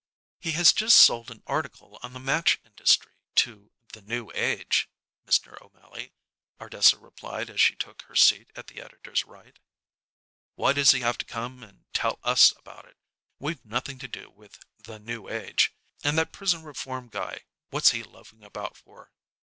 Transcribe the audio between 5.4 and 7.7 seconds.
O'Mally," Ardessa replied as